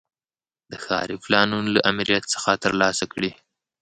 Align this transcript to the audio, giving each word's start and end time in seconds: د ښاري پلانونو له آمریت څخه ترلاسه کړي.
د 0.71 0.73
ښاري 0.83 1.15
پلانونو 1.23 1.69
له 1.75 1.79
آمریت 1.91 2.23
څخه 2.33 2.51
ترلاسه 2.63 3.05
کړي. 3.13 3.31